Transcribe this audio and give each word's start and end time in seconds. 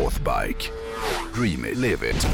Northbike. 0.00 0.70
Dream 1.34 1.64
it, 1.66 1.76
live 1.76 2.02
it. 2.10 2.26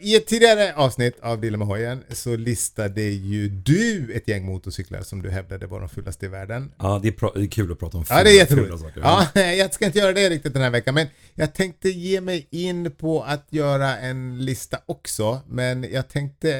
I 0.00 0.16
ett 0.16 0.26
tidigare 0.26 0.74
avsnitt 0.74 1.20
av 1.20 1.40
Bilen 1.40 1.58
med 1.58 1.68
hojen 1.68 2.04
så 2.10 2.36
listade 2.36 3.02
ju 3.02 3.48
du 3.48 4.12
ett 4.14 4.28
gäng 4.28 4.46
motorcyklar 4.46 5.02
som 5.02 5.22
du 5.22 5.30
hävdade 5.30 5.66
var 5.66 5.80
de 5.80 5.88
fulaste 5.88 6.26
i 6.26 6.28
världen. 6.28 6.72
Ja, 6.78 7.00
det 7.02 7.08
är, 7.08 7.38
det 7.38 7.44
är 7.44 7.50
kul 7.50 7.72
att 7.72 7.78
prata 7.78 7.96
om 7.98 8.04
Ja, 8.08 8.14
det 8.14 8.20
är 8.20 8.24
fula 8.24 8.62
jätteroligt. 8.62 8.80
saker. 8.80 9.00
Ja, 9.34 9.40
jag 9.52 9.74
ska 9.74 9.86
inte 9.86 9.98
göra 9.98 10.12
det 10.12 10.30
riktigt 10.30 10.52
den 10.52 10.62
här 10.62 10.70
veckan, 10.70 10.94
men 10.94 11.06
jag 11.34 11.54
tänkte 11.54 11.88
ge 11.88 12.20
mig 12.20 12.46
in 12.50 12.90
på 12.90 13.22
att 13.22 13.46
göra 13.50 13.98
en 13.98 14.44
lista 14.44 14.78
också, 14.86 15.40
men 15.48 15.86
jag 15.92 16.08
tänkte 16.08 16.52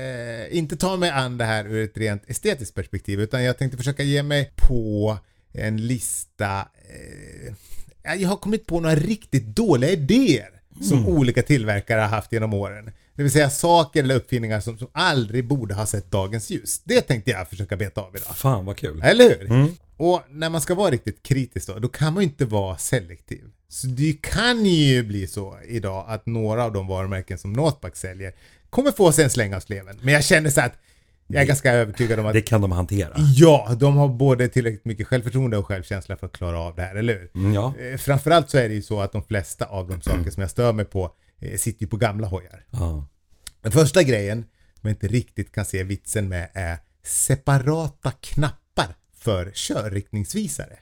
eh, 0.50 0.56
inte 0.58 0.76
ta 0.76 0.96
mig 0.96 1.10
an 1.10 1.38
det 1.38 1.44
här 1.44 1.64
ur 1.66 1.84
ett 1.84 1.96
rent 1.98 2.30
estetiskt 2.30 2.74
perspektiv, 2.74 3.20
utan 3.20 3.42
jag 3.44 3.58
tänkte 3.58 3.76
försöka 3.78 4.02
ge 4.02 4.22
mig 4.22 4.52
på 4.56 5.18
en 5.52 5.86
lista. 5.86 6.58
Eh, 6.58 7.54
ja, 8.02 8.14
jag 8.14 8.28
har 8.28 8.36
kommit 8.36 8.66
på 8.66 8.80
några 8.80 8.94
riktigt 8.94 9.46
dåliga 9.46 9.90
idéer 9.90 10.50
som 10.82 11.06
olika 11.06 11.42
tillverkare 11.42 12.00
har 12.00 12.08
haft 12.08 12.32
genom 12.32 12.54
åren. 12.54 12.92
Det 13.14 13.22
vill 13.22 13.32
säga 13.32 13.50
saker 13.50 14.02
eller 14.02 14.14
uppfinningar 14.14 14.60
som, 14.60 14.78
som 14.78 14.88
aldrig 14.92 15.48
borde 15.48 15.74
ha 15.74 15.86
sett 15.86 16.10
dagens 16.10 16.50
ljus. 16.50 16.80
Det 16.84 17.00
tänkte 17.00 17.30
jag 17.30 17.48
försöka 17.48 17.76
beta 17.76 18.00
av 18.00 18.16
idag. 18.16 18.36
Fan 18.36 18.64
vad 18.64 18.76
kul. 18.76 19.02
Eller 19.02 19.28
hur? 19.28 19.68
Och 19.96 20.22
när 20.30 20.50
man 20.50 20.60
ska 20.60 20.74
vara 20.74 20.90
riktigt 20.90 21.22
kritisk 21.22 21.66
då, 21.66 21.78
då 21.78 21.88
kan 21.88 22.14
man 22.14 22.22
ju 22.22 22.28
inte 22.28 22.44
vara 22.44 22.76
selektiv. 22.76 23.44
Så 23.68 23.86
det 23.86 24.22
kan 24.22 24.66
ju 24.66 25.02
bli 25.02 25.26
så 25.26 25.58
idag 25.68 26.04
att 26.08 26.26
några 26.26 26.64
av 26.64 26.72
de 26.72 26.86
varumärken 26.86 27.38
som 27.38 27.52
Northback 27.52 27.96
säljer 27.96 28.32
kommer 28.70 28.92
få 28.92 29.12
sig 29.12 29.24
en 29.24 29.30
släng 29.30 29.54
av 29.54 29.60
sleven. 29.60 29.98
Men 30.02 30.14
jag 30.14 30.24
känner 30.24 30.50
så 30.50 30.60
att 30.60 30.74
jag 31.28 31.42
är 31.42 31.46
ganska 31.46 31.72
övertygad 31.72 32.18
om 32.20 32.26
att 32.26 32.32
Det 32.32 32.40
kan 32.40 32.60
de 32.60 32.72
hantera. 32.72 33.12
ja, 33.36 33.76
de 33.80 33.96
har 33.96 34.08
både 34.08 34.48
tillräckligt 34.48 34.84
mycket 34.84 35.06
självförtroende 35.06 35.56
och 35.58 35.66
självkänsla 35.66 36.16
för 36.16 36.26
att 36.26 36.32
klara 36.32 36.58
av 36.60 36.74
det 36.76 36.82
här, 36.82 36.94
eller 36.94 37.14
hur? 37.18 37.30
Mm, 37.34 37.54
ja. 37.54 37.74
Eh, 37.92 37.96
Framförallt 37.98 38.50
så 38.50 38.58
är 38.58 38.68
det 38.68 38.74
ju 38.74 38.82
så 38.82 39.00
att 39.00 39.12
de 39.12 39.22
flesta 39.22 39.64
av 39.64 39.88
de 39.88 40.00
saker 40.02 40.30
som 40.30 40.40
jag 40.40 40.50
stör 40.50 40.72
mig 40.72 40.84
på 40.84 41.10
eh, 41.40 41.56
sitter 41.58 41.82
ju 41.82 41.88
på 41.88 41.96
gamla 41.96 42.26
hojar. 42.26 42.64
ja. 42.70 43.06
Den 43.62 43.72
första 43.72 44.02
grejen 44.02 44.42
som 44.80 44.88
jag 44.88 44.90
inte 44.90 45.06
riktigt 45.08 45.52
kan 45.54 45.64
se 45.64 45.82
vitsen 45.82 46.28
med 46.28 46.48
är 46.54 46.78
separata 47.04 48.10
knappar 48.20 48.94
för 49.18 49.50
körriktningsvisare. 49.54 50.78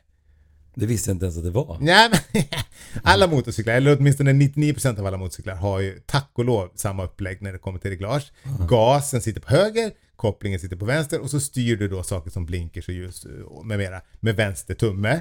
Det 0.75 0.87
visste 0.87 1.11
jag 1.11 1.15
inte 1.15 1.25
ens 1.27 1.37
att 1.39 1.45
det 1.45 1.51
var. 1.51 1.79
Nej, 1.81 2.11
men 2.11 2.43
alla 3.03 3.27
motorcyklar, 3.27 3.75
eller 3.75 3.97
åtminstone 3.99 4.33
99% 4.33 4.99
av 5.01 5.07
alla 5.07 5.17
motorcyklar 5.17 5.55
har 5.55 5.81
ju 5.81 6.01
tack 6.07 6.31
och 6.33 6.45
lov 6.45 6.71
samma 6.75 7.05
upplägg 7.05 7.43
när 7.43 7.53
det 7.53 7.59
kommer 7.59 7.79
till 7.79 7.91
reglage. 7.91 8.33
Gasen 8.69 9.23
sitter 9.23 9.41
på 9.41 9.49
höger, 9.51 9.93
kopplingen 10.17 10.61
sitter 10.61 10.77
på 10.77 10.85
vänster 10.85 11.21
och 11.21 11.31
så 11.31 11.41
styr 11.41 11.77
du 11.77 11.89
då 11.89 12.03
saker 12.03 12.31
som 12.31 12.47
blinkers 12.47 12.89
och 12.89 12.95
ljus 12.95 13.27
och 13.47 13.67
med 13.67 13.79
mera 13.79 14.01
med 14.21 14.37
vänster 14.37 14.75
tumme. 14.75 15.21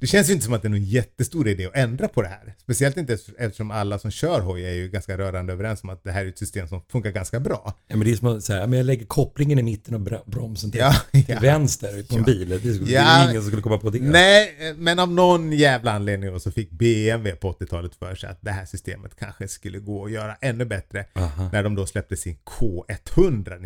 Det 0.00 0.06
känns 0.06 0.28
ju 0.28 0.32
inte 0.32 0.44
som 0.44 0.54
att 0.54 0.62
det 0.62 0.68
är 0.68 0.70
någon 0.70 0.84
jättestor 0.84 1.48
idé 1.48 1.66
att 1.66 1.76
ändra 1.76 2.08
på 2.08 2.22
det 2.22 2.28
här. 2.28 2.54
Speciellt 2.58 2.96
inte 2.96 3.18
eftersom 3.38 3.70
alla 3.70 3.98
som 3.98 4.10
kör 4.10 4.40
hoj 4.40 4.64
är 4.64 4.72
ju 4.72 4.88
ganska 4.88 5.18
rörande 5.18 5.52
överens 5.52 5.82
om 5.82 5.90
att 5.90 6.04
det 6.04 6.10
här 6.12 6.24
är 6.24 6.28
ett 6.28 6.38
system 6.38 6.68
som 6.68 6.82
funkar 6.92 7.10
ganska 7.10 7.40
bra. 7.40 7.74
Ja, 7.88 7.96
men 7.96 8.06
det 8.06 8.12
är 8.12 8.16
som 8.16 8.28
att 8.28 8.44
säga, 8.44 8.66
men 8.66 8.76
jag 8.76 8.86
lägger 8.86 9.06
kopplingen 9.06 9.58
i 9.58 9.62
mitten 9.62 9.94
och 9.94 10.00
br- 10.00 10.30
bromsen 10.30 10.70
till, 10.70 10.80
Ja, 10.80 10.94
till 11.12 11.24
ja. 11.28 11.40
vänster 11.40 12.02
på 12.02 12.16
en 12.16 12.22
bil. 12.22 12.48
Det, 12.48 12.58
skulle, 12.58 12.78
det 12.86 12.92
Ja. 12.92 13.00
är 13.02 13.30
ingen 13.30 13.42
som 13.42 13.50
skulle 13.50 13.62
komma 13.62 13.78
på 13.78 13.90
det. 13.90 13.98
Nej, 14.00 14.74
men 14.78 14.98
av 14.98 15.12
någon 15.12 15.52
jävla 15.52 15.92
anledning 15.92 16.40
så 16.40 16.50
fick 16.50 16.70
BMW 16.70 17.36
på 17.40 17.52
80-talet 17.52 17.94
för 17.94 18.14
sig 18.14 18.30
att 18.30 18.38
det 18.42 18.50
här 18.50 18.66
systemet 18.66 19.16
kanske 19.18 19.48
skulle 19.48 19.78
gå 19.78 20.04
att 20.04 20.12
göra 20.12 20.36
ännu 20.40 20.64
bättre 20.64 21.06
Aha. 21.14 21.48
när 21.52 21.62
de 21.62 21.74
då 21.74 21.86
släppte 21.86 22.16
sin 22.16 22.36
K100 22.58 23.58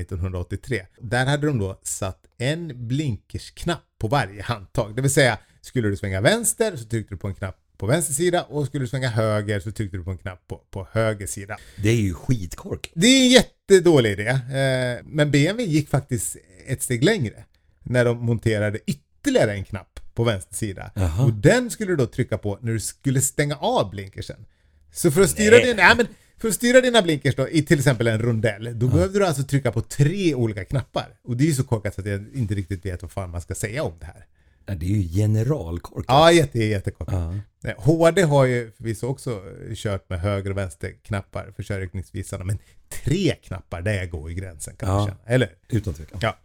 1983. 0.67 0.87
Där 1.01 1.27
hade 1.27 1.47
de 1.47 1.59
då 1.59 1.81
satt 1.83 2.27
en 2.39 2.89
blinkersknapp 2.89 3.85
på 3.99 4.09
varje 4.09 4.43
handtag. 4.43 4.97
Det 4.97 5.03
vill 5.03 5.11
säga, 5.11 5.39
skulle 5.61 5.89
du 5.89 5.97
svänga 5.97 6.21
vänster 6.21 6.77
så 6.77 6.85
tryckte 6.85 7.15
du 7.15 7.19
på 7.19 7.29
en 7.29 7.35
knapp 7.35 7.57
på 7.77 7.87
vänster 7.87 8.15
sida 8.15 8.43
och 8.43 8.67
skulle 8.67 8.85
du 8.85 8.89
svänga 8.89 9.09
höger 9.09 9.61
så 9.61 9.73
tryckte 9.73 9.97
du 9.97 10.05
på 10.05 10.11
en 10.11 10.19
knapp 10.19 10.49
på, 10.49 10.57
på 10.71 10.87
höger 10.93 11.27
sida. 11.27 11.59
Det 11.77 11.89
är 11.89 12.01
ju 12.01 12.15
skitkork. 12.15 12.93
Det 12.95 13.07
är 13.07 13.25
en 13.25 13.31
jättedålig 13.31 14.13
idé. 14.13 14.27
Eh, 14.29 15.05
Men 15.05 15.31
BMW 15.31 15.65
gick 15.65 15.89
faktiskt 15.89 16.37
ett 16.67 16.83
steg 16.83 17.05
längre. 17.05 17.45
När 17.83 18.05
de 18.05 18.19
monterade 18.19 18.79
ytterligare 18.87 19.53
en 19.53 19.65
knapp 19.65 20.01
på 20.15 20.25
vänster 20.25 20.55
sida. 20.55 20.91
Jaha. 20.95 21.25
Och 21.25 21.33
den 21.33 21.71
skulle 21.71 21.93
du 21.93 21.97
då 21.97 22.07
trycka 22.07 22.39
på 22.39 22.59
när 22.63 22.73
du 22.73 22.81
skulle 22.81 23.21
stänga 23.21 23.57
av 23.57 23.91
blinkersen. 23.91 24.47
Så 24.93 25.11
för 25.11 25.21
att 25.21 25.31
styra, 25.31 25.59
din, 25.59 25.77
nej, 25.77 25.95
men 25.97 26.07
för 26.41 26.49
att 26.49 26.55
styra 26.55 26.81
dina 26.81 27.03
blinkers 27.03 27.37
då, 27.37 27.49
i 27.49 27.63
till 27.63 27.79
exempel 27.79 28.07
en 28.07 28.19
rondell, 28.23 28.79
då 28.79 28.89
behövde 28.89 29.19
du 29.19 29.27
alltså 29.27 29.43
trycka 29.43 29.73
på 29.73 29.81
tre 29.81 30.35
olika 30.35 30.65
knappar. 30.65 31.09
Och 31.25 31.37
det 31.37 31.45
är 31.45 31.49
ju 31.49 31.55
så 31.55 31.65
korkat 31.65 31.95
så 31.95 32.01
att 32.01 32.07
jag 32.07 32.25
inte 32.35 32.55
riktigt 32.55 32.85
vet 32.87 33.03
vad 33.03 33.11
fan 33.11 33.31
man 33.31 33.41
ska 33.41 33.55
säga 33.55 33.83
om 33.83 33.93
det 34.01 34.07
här. 34.07 34.27
Ja, 34.67 34.75
det 34.75 34.87
är 34.87 34.91
ju 34.91 35.09
generalkork. 35.09 36.05
Ja, 36.09 36.33
jätte, 36.33 36.59
jättekorkat. 36.65 37.35
Ja. 37.63 37.75
HD 37.79 38.23
har 38.23 38.45
ju 38.45 38.71
förvisso 38.77 39.07
också 39.07 39.43
kört 39.75 40.09
med 40.11 40.21
höger 40.21 40.51
och 40.51 40.57
vänster 40.57 40.93
knappar 41.03 41.53
för 41.57 41.63
körriktningsvisarna, 41.63 42.45
men 42.45 42.59
tre 43.05 43.35
knappar, 43.43 43.83
där 43.83 44.07
går 44.07 44.31
ju 44.31 44.37
gränsen 44.37 44.77
kan 44.77 44.89
man 44.89 44.99
Ja. 44.99 45.07
känna. 45.07 45.19
Eller? 45.35 45.51
Utan 45.69 45.95
tvekan. 45.95 46.19
Ja. 46.23 46.39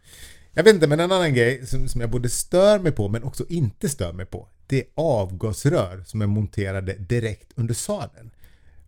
Jag 0.52 0.64
vet 0.64 0.74
inte, 0.74 0.86
men 0.86 1.00
en 1.00 1.12
annan 1.12 1.34
grej 1.34 1.66
som, 1.66 1.88
som 1.88 2.00
jag 2.00 2.10
både 2.10 2.28
stör 2.28 2.78
mig 2.78 2.92
på 2.92 3.08
men 3.08 3.22
också 3.22 3.44
inte 3.48 3.88
stör 3.88 4.12
mig 4.12 4.26
på. 4.26 4.48
Det 4.66 4.76
är 4.80 4.84
avgasrör 4.94 6.02
som 6.06 6.22
är 6.22 6.26
monterade 6.26 6.92
direkt 6.94 7.52
under 7.54 7.74
sadeln. 7.74 8.30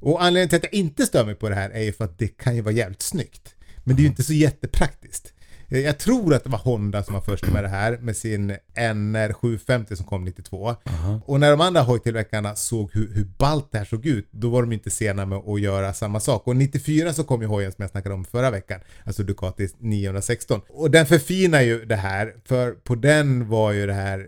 Och 0.00 0.22
anledningen 0.22 0.48
till 0.48 0.56
att 0.56 0.64
jag 0.64 0.74
inte 0.74 1.06
stör 1.06 1.24
mig 1.24 1.34
på 1.34 1.48
det 1.48 1.54
här 1.54 1.70
är 1.70 1.82
ju 1.82 1.92
för 1.92 2.04
att 2.04 2.18
det 2.18 2.28
kan 2.28 2.56
ju 2.56 2.62
vara 2.62 2.74
jävligt 2.74 3.02
snyggt. 3.02 3.54
Men 3.84 3.96
det 3.96 4.00
är 4.00 4.02
ju 4.04 4.08
inte 4.08 4.22
så 4.22 4.32
jättepraktiskt. 4.32 5.32
Eh, 5.68 5.78
Jag 5.80 5.98
tror 5.98 6.34
att 6.34 6.44
det 6.44 6.50
var 6.50 6.58
Honda 6.58 7.02
som 7.02 7.14
var 7.14 7.20
först 7.20 7.46
med 7.52 7.64
det 7.64 7.68
här 7.68 7.98
med 7.98 8.16
sin 8.16 8.56
NR 8.74 9.32
750 9.32 9.96
som 9.96 10.06
kom 10.06 10.24
92. 10.24 10.76
Och 11.26 11.40
när 11.40 11.50
de 11.50 11.60
andra 11.60 11.80
hojtillverkarna 11.80 12.56
såg 12.56 12.90
hur, 12.94 13.14
hur 13.14 13.24
ballt 13.24 13.68
det 13.72 13.78
här 13.78 13.84
såg 13.84 14.06
ut, 14.06 14.28
då 14.30 14.50
var 14.50 14.62
de 14.62 14.72
inte 14.72 14.90
sena 14.90 15.26
med 15.26 15.38
att 15.38 15.60
göra 15.60 15.92
samma 15.92 16.20
sak. 16.20 16.46
Och 16.46 16.56
94 16.56 17.12
så 17.12 17.24
kom 17.24 17.42
ju 17.42 17.46
hojen 17.48 17.72
som 17.72 17.82
jag 17.82 17.90
snackade 17.90 18.14
om 18.14 18.24
förra 18.24 18.50
veckan, 18.50 18.80
alltså 19.04 19.22
Ducati 19.22 19.68
916. 19.78 20.60
Och 20.68 20.90
den 20.90 21.06
förfinar 21.06 21.60
ju 21.60 21.84
det 21.84 21.96
här, 21.96 22.34
för 22.44 22.70
på 22.72 22.94
den 22.94 23.48
var 23.48 23.72
ju 23.72 23.86
det 23.86 23.92
här 23.94 24.26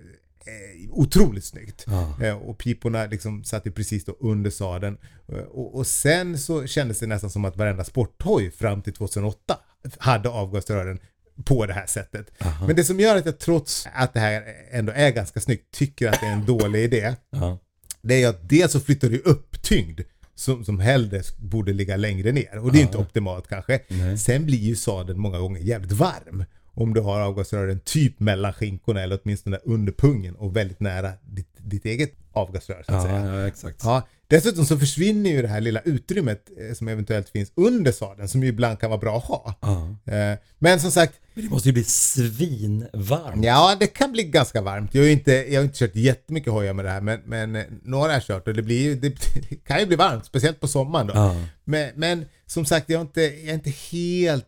otroligt 0.90 1.44
snyggt. 1.44 1.84
Ja. 1.86 2.14
Eh, 2.22 2.36
och 2.36 2.58
piporna 2.58 3.06
liksom 3.06 3.44
satt 3.44 3.66
ju 3.66 3.70
precis 3.72 4.04
då 4.04 4.16
under 4.20 4.50
sadeln. 4.50 4.98
Eh, 5.28 5.38
Och, 5.38 5.74
och 5.74 5.86
sen 5.86 6.38
så 6.38 6.66
kändes 6.66 6.98
det 6.98 7.06
nästan 7.06 7.30
som 7.30 7.44
att 7.44 7.56
varenda 7.56 7.84
sporthoj 7.84 8.50
fram 8.50 8.82
till 8.82 8.92
2008 8.92 9.58
hade 9.98 10.28
avgasrören 10.28 10.98
på 11.44 11.66
det 11.66 11.72
här 11.72 11.86
sättet. 11.86 12.30
Men 12.66 12.76
det 12.76 12.84
som 12.84 13.00
gör 13.00 13.16
att 13.16 13.26
jag 13.26 13.38
trots 13.38 13.86
att 13.94 14.14
det 14.14 14.20
här 14.20 14.42
ändå 14.70 14.92
är 14.96 15.10
ganska 15.10 15.40
snyggt 15.40 15.70
tycker 15.74 16.08
att 16.08 16.20
det 16.20 16.26
är 16.26 16.32
en 16.32 16.46
dålig 16.46 16.84
idé 16.84 17.14
Ja. 17.30 17.58
det 18.02 18.14
är 18.14 18.18
ju 18.18 18.24
att 18.26 18.48
dels 18.48 18.72
så 18.72 18.80
flyttar 18.80 19.08
du 19.08 19.18
upp 19.18 19.62
tyngd 19.62 20.00
som, 20.34 20.64
som 20.64 20.80
hellre 20.80 21.22
borde 21.38 21.72
ligga 21.72 21.96
längre 21.96 22.32
ner. 22.32 22.58
Och 22.58 22.72
det 22.72 22.78
är 22.78 22.82
inte 22.82 22.98
optimalt 22.98 23.48
kanske. 23.48 23.80
Nej. 23.88 24.18
Sen 24.18 24.46
blir 24.46 24.58
ju 24.58 24.76
sadeln 24.76 25.20
många 25.20 25.38
gånger 25.38 25.60
jävligt 25.60 25.92
varm. 25.92 26.44
Om 26.80 26.94
du 26.94 27.00
har 27.00 27.20
avgasrören 27.20 27.80
typ 27.84 28.20
mellan 28.20 28.52
skinkorna 28.52 29.02
eller 29.02 29.20
åtminstone 29.22 29.58
under 29.64 29.92
pungen 29.92 30.34
och 30.34 30.56
väldigt 30.56 30.80
nära 30.80 31.12
ditt, 31.22 31.54
ditt 31.58 31.84
eget 31.84 32.12
avgasrör 32.32 32.82
så 32.86 32.94
att 32.94 33.02
säga. 33.02 33.26
Ja, 33.26 33.40
ja, 33.40 33.46
exakt. 33.48 33.80
Ja, 33.84 34.02
dessutom 34.26 34.64
så 34.64 34.78
försvinner 34.78 35.30
ju 35.30 35.42
det 35.42 35.48
här 35.48 35.60
lilla 35.60 35.80
utrymmet 35.80 36.48
eh, 36.60 36.74
som 36.74 36.88
eventuellt 36.88 37.28
finns 37.28 37.52
under 37.54 37.92
sadeln 37.92 38.28
som 38.28 38.42
ju 38.42 38.48
ibland 38.48 38.78
kan 38.78 38.90
vara 38.90 39.00
bra 39.00 39.16
att 39.16 39.24
ha. 39.24 39.54
Ja. 39.60 40.12
Eh, 40.14 40.38
Men 40.58 40.80
som 40.80 40.90
sagt, 40.90 41.14
Men 41.34 41.44
det 41.44 41.50
måste 41.50 41.68
ju 41.68 41.72
bli 41.72 41.84
svinvarmt. 41.84 43.44
Ja, 43.44 43.76
det 43.80 43.86
kan 43.86 44.12
bli 44.12 44.22
ganska 44.22 44.62
varmt. 44.62 44.94
Jag 44.94 45.02
har 45.02 45.06
ju 45.06 45.12
inte, 45.12 45.32
jag 45.32 45.60
har 45.60 45.64
inte 45.64 45.78
kört 45.78 45.96
jättemycket 45.96 46.52
hojar 46.52 46.72
med 46.72 46.84
det 46.84 46.90
här, 46.90 47.00
men, 47.00 47.20
men 47.24 47.56
eh, 47.56 47.64
några 47.82 48.06
har 48.06 48.12
jag 48.12 48.22
kört 48.22 48.48
och 48.48 48.54
det, 48.54 48.62
blir, 48.62 48.96
det, 48.96 49.08
det 49.50 49.56
kan 49.56 49.80
ju 49.80 49.86
bli 49.86 49.96
varmt, 49.96 50.26
speciellt 50.26 50.60
på 50.60 50.68
sommaren 50.68 51.06
då. 51.06 51.12
Ja. 51.14 51.36
Men, 51.64 51.90
men 51.94 52.24
som 52.46 52.64
sagt, 52.64 52.90
jag 52.90 52.98
är, 52.98 53.02
inte, 53.02 53.22
jag 53.22 53.48
är 53.48 53.54
inte 53.54 53.70
helt... 53.70 54.46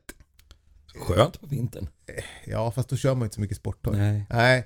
Skönt 0.94 1.40
på 1.40 1.46
vintern. 1.46 1.88
Ja, 2.44 2.70
fast 2.72 2.88
då 2.88 2.96
kör 2.96 3.14
man 3.14 3.22
inte 3.26 3.34
så 3.34 3.40
mycket 3.40 3.56
sporthoj. 3.56 3.96
Nej. 3.96 4.26
Nej. 4.30 4.58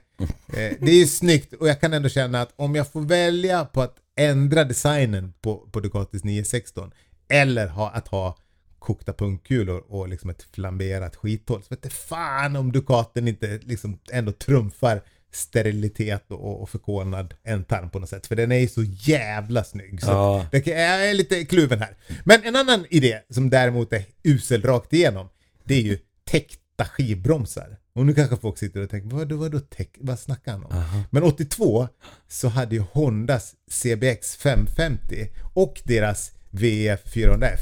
Eh, 0.48 0.76
Det 0.80 0.90
är 0.90 0.98
ju 0.98 1.06
snyggt 1.06 1.52
och 1.54 1.68
jag 1.68 1.80
kan 1.80 1.92
ändå 1.92 2.08
känna 2.08 2.42
att 2.42 2.52
om 2.56 2.74
jag 2.74 2.92
får 2.92 3.00
välja 3.00 3.64
på 3.64 3.82
att 3.82 3.96
ändra 4.16 4.64
designen 4.64 5.32
på, 5.40 5.56
på 5.72 5.80
Ducatis 5.80 6.24
916 6.24 6.90
eller 7.28 7.66
ha, 7.66 7.90
att 7.90 8.08
ha 8.08 8.36
kokta 8.78 9.12
pungkulor 9.12 9.84
och 9.88 10.08
liksom 10.08 10.30
ett 10.30 10.42
flamberat 10.54 11.16
skithål. 11.16 11.62
Så 11.62 11.74
det 11.82 11.90
fan 11.92 12.56
om 12.56 12.72
Ducatin 12.72 13.28
inte 13.28 13.60
liksom 13.62 13.98
ändå 14.12 14.32
trumfar 14.32 15.02
sterilitet 15.32 16.30
och, 16.30 16.62
och 16.62 16.70
förkolnad 16.70 17.34
ändtarm 17.44 17.90
på 17.90 17.98
något 17.98 18.08
sätt. 18.08 18.26
För 18.26 18.36
den 18.36 18.52
är 18.52 18.58
ju 18.58 18.68
så 18.68 18.82
jävla 18.82 19.64
snygg. 19.64 20.02
Så 20.02 20.10
Ja. 20.10 20.46
det 20.52 20.66
jag 20.66 21.10
är 21.10 21.14
lite 21.14 21.44
kluven 21.44 21.78
här. 21.78 21.96
Men 22.24 22.44
en 22.44 22.56
annan 22.56 22.86
idé 22.90 23.20
som 23.30 23.50
däremot 23.50 23.92
är 23.92 24.04
usel 24.22 24.62
rakt 24.62 24.92
igenom. 24.92 25.28
Det 25.64 25.74
är 25.74 25.82
ju 25.82 25.98
täckta 26.30 26.84
skivbromsar. 26.84 27.76
Och 27.92 28.06
nu 28.06 28.14
kanske 28.14 28.36
folk 28.36 28.58
sitter 28.58 28.82
och 28.82 28.90
tänker, 28.90 29.16
vad, 29.16 29.32
vad, 29.32 29.70
täck, 29.70 29.96
vad 30.00 30.18
snackar 30.18 30.52
han 30.52 30.64
om? 30.64 31.04
Men 31.10 31.22
82 31.22 31.88
så 32.28 32.48
hade 32.48 32.74
ju 32.74 32.84
Hondas 32.92 33.54
CBX 33.70 34.36
550 34.36 35.28
och 35.54 35.82
deras 35.84 36.32
VF 36.50 37.00
400F 37.04 37.60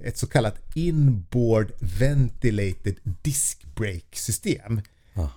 ett 0.00 0.18
så 0.18 0.26
kallat 0.26 0.60
inboard 0.74 1.72
ventilated 2.00 2.96
disc 3.22 3.58
brake 3.74 4.16
system. 4.16 4.80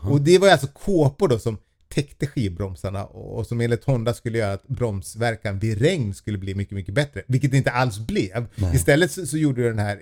Och 0.02 0.22
det 0.22 0.38
var 0.38 0.50
alltså 0.50 0.68
kåpor 0.68 1.28
då 1.28 1.40
som 1.40 1.58
täckte 1.90 2.28
skivbromsarna 2.28 3.06
och, 3.06 3.48
som 3.48 3.62
enligt 3.62 3.84
Honda 3.84 4.14
skulle 4.14 4.38
göra 4.38 4.54
att 4.54 4.68
bromsverkan 4.68 5.60
vid 5.60 5.82
regn 5.82 6.14
skulle 6.14 6.38
bli 6.38 6.56
mycket, 6.56 6.76
mycket 6.76 6.94
bättre. 6.94 7.24
Vilket 7.28 7.52
det 7.52 7.58
inte 7.58 7.72
alls 7.72 8.00
blev. 8.00 8.48
Istället 8.74 9.12
så, 9.12 9.26
så 9.26 9.38
gjorde 9.38 9.68
den 9.68 9.80
här 9.80 10.02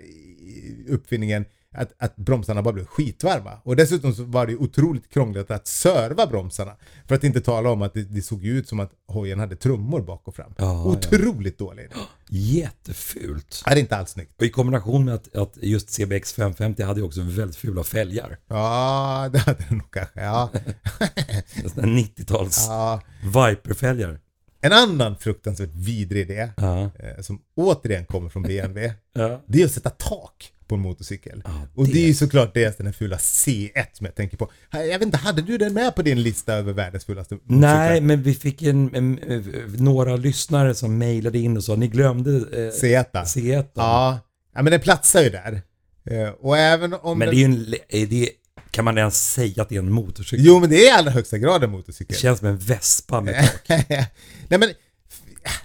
uppfinningen 0.87 1.45
att, 1.77 1.93
att 1.97 2.15
bromsarna 2.15 2.61
bara 2.61 2.73
blev 2.73 2.85
skitvarma. 2.85 3.51
Och 3.63 3.75
dessutom 3.75 4.13
så 4.13 4.23
var 4.23 4.47
det 4.47 4.55
otroligt 4.55 5.09
krångligt 5.13 5.51
att 5.51 5.67
serva 5.67 6.27
bromsarna. 6.27 6.75
För 7.07 7.15
att 7.15 7.23
inte 7.23 7.41
tala 7.41 7.69
om 7.69 7.81
att 7.81 7.93
det, 7.93 8.03
det 8.03 8.21
såg 8.21 8.45
ut 8.45 8.67
som 8.69 8.79
att 8.79 8.91
hojen 9.07 9.39
hade 9.39 9.55
trummor 9.55 10.01
bak 10.01 10.27
och 10.27 10.35
fram. 10.35 10.53
Ja, 10.57 10.85
otroligt 10.85 11.57
dålig 11.57 11.83
idé. 11.83 11.95
Jättefult. 12.29 13.63
Ja, 13.65 13.71
det 13.73 13.79
är 13.79 13.81
inte 13.81 13.97
alls 13.97 14.09
snyggt. 14.09 14.31
Och 14.41 14.45
i 14.45 14.49
kombination 14.49 15.05
med 15.05 15.13
att, 15.13 15.35
att 15.35 15.57
just 15.61 15.89
CBX 15.89 16.33
550 16.33 16.83
hade 16.83 16.99
ju 16.99 17.05
också 17.05 17.21
väldigt 17.21 17.55
fula 17.57 17.83
fälgar. 17.83 18.37
Ja, 18.47 19.29
det 19.33 19.39
hade 19.39 19.65
det 19.69 19.75
nog 19.75 19.91
kanske. 19.91 20.21
Ja. 20.21 20.49
Sådana 21.73 21.97
90-tals 21.97 22.65
ja. 22.67 23.01
Viper-fälgar. 23.23 24.19
En 24.61 24.73
annan 24.73 25.15
fruktansvärt 25.17 25.69
vidrig 25.73 26.21
idé, 26.21 26.49
Ja. 26.57 26.81
eh, 26.81 27.21
som 27.21 27.41
återigen 27.55 28.05
kommer 28.05 28.29
från 28.29 28.43
BMW, 28.43 28.93
Ja. 29.13 29.41
det 29.47 29.61
är 29.61 29.65
att 29.65 29.71
sätta 29.71 29.89
tak 29.89 30.53
på 30.67 30.75
en 30.75 30.81
motorcykel. 30.81 31.41
Ja, 31.45 31.67
Och 31.75 31.85
det 31.85 31.93
det- 31.93 32.03
är 32.03 32.07
ju 32.07 32.13
såklart 32.13 32.53
det 32.53 32.77
den 32.77 32.85
här 32.87 32.93
fula 32.93 33.17
C1 33.17 33.85
som 33.93 34.05
jag 34.05 34.15
tänker 34.15 34.37
på. 34.37 34.51
Jag 34.71 34.87
vet 34.87 35.01
inte, 35.01 35.17
hade 35.17 35.41
du 35.41 35.57
den 35.57 35.73
med 35.73 35.95
på 35.95 36.01
din 36.01 36.21
lista 36.23 36.53
över 36.53 36.73
världens 36.73 37.05
fulaste 37.05 37.35
motorcyklar? 37.35 37.59
Nej, 37.89 38.01
men 38.01 38.23
vi 38.23 38.33
fick 38.33 38.61
en, 38.61 38.95
en, 38.95 39.19
en, 39.19 39.43
några 39.77 40.15
lyssnare 40.15 40.75
som 40.75 40.97
mejlade 40.97 41.39
in 41.39 41.57
och 41.57 41.63
sa 41.63 41.75
ni 41.75 41.87
glömde 41.87 42.31
eh, 42.35 42.71
C1. 42.81 43.05
C1. 43.13 43.65
Ja. 43.73 44.19
ja, 44.55 44.61
men 44.61 44.71
den 44.71 44.79
platsar 44.81 45.21
ju 45.23 45.29
där. 45.29 45.61
Eh, 46.09 46.29
Och 46.29 46.57
även 46.57 46.93
om 46.93 47.19
Men 47.19 47.27
det 47.29 47.35
är 47.35 47.37
ju 47.37 47.45
en, 47.45 47.63
le- 47.63 47.77
är 47.89 48.05
det, 48.07 48.29
kan 48.71 48.85
man 48.85 48.97
ens 48.97 49.33
säga 49.33 49.61
att 49.61 49.69
det 49.69 49.75
är 49.75 49.79
en 49.79 49.91
motorcykel? 49.91 50.45
Jo, 50.45 50.59
men 50.59 50.69
det 50.69 50.75
är 50.75 50.87
i 50.87 50.91
allra 50.91 51.11
högsta 51.11 51.37
grad 51.37 51.55
en 51.55 51.61
Det 51.61 51.67
motorcykel. 51.77 52.17
känns 52.17 52.39
som 52.39 52.47
en 52.47 52.57
vespa 52.57 53.21
med 53.21 53.49
tak. 53.67 53.79
Nej 54.47 54.59
men, 54.59 54.69